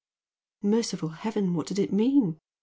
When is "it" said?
1.77-1.93